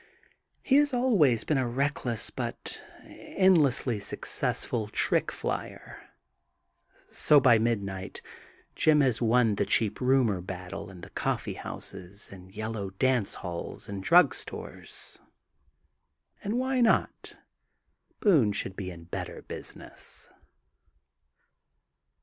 He 0.63 0.77
has 0.77 0.95
always 0.95 1.43
been 1.43 1.59
a 1.59 1.67
reckless 1.67 2.31
but 2.31 2.81
endlessly 3.05 3.99
success 3.99 4.65
ful 4.65 4.87
trick 4.87 5.31
flyer. 5.31 6.09
So 7.11 7.39
by 7.39 7.59
midnight 7.59 8.19
Jim 8.73 9.01
has 9.01 9.21
won 9.21 9.53
the 9.53 9.65
cheap 9.67 10.01
rumor 10.01 10.41
battle 10.41 10.89
in 10.89 11.01
the 11.01 11.11
coffee 11.11 11.53
houses 11.53 12.31
and 12.31 12.51
Yellow 12.51 12.89
Dance 12.89 13.35
Halls 13.35 13.87
and 13.87 14.01
drug 14.03 14.33
stores. 14.33 15.19
And 16.43 16.57
why 16.57 16.81
not! 16.81 17.37
Boone 18.21 18.53
should 18.53 18.75
be 18.75 18.89
in 18.89 19.03
better 19.03 19.43
business. 19.43 20.31